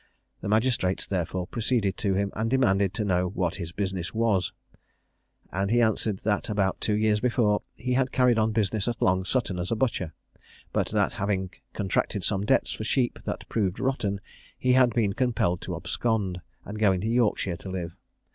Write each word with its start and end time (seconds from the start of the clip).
The 0.41 0.49
magistrates, 0.49 1.05
therefore, 1.05 1.45
proceeded 1.45 1.95
to 1.97 2.15
him, 2.15 2.31
and 2.35 2.49
demanded 2.49 2.91
to 2.95 3.05
know 3.05 3.27
what 3.29 3.53
his 3.57 3.71
business 3.71 4.15
was; 4.15 4.51
and 5.51 5.69
he 5.69 5.79
answered, 5.79 6.17
that 6.23 6.49
about 6.49 6.81
two 6.81 6.95
years 6.97 7.19
before, 7.19 7.61
he 7.75 7.93
had 7.93 8.11
carried 8.11 8.39
on 8.39 8.51
business 8.51 8.87
at 8.87 8.99
Long 8.99 9.23
Sutton 9.23 9.59
as 9.59 9.69
a 9.69 9.75
butcher, 9.75 10.13
but 10.73 10.87
that 10.89 11.13
having 11.13 11.51
contracted 11.73 12.23
some 12.23 12.47
debts 12.47 12.71
for 12.73 12.83
sheep 12.83 13.19
that 13.25 13.47
proved 13.47 13.79
rotten, 13.79 14.19
he 14.57 14.73
had 14.73 14.89
been 14.95 15.13
compelled 15.13 15.61
to 15.61 15.75
abscond, 15.75 16.41
and 16.65 16.77
to 16.79 16.81
go 16.81 16.91
into 16.91 17.05
Yorkshire 17.05 17.57
to 17.57 17.69
live. 17.69 17.95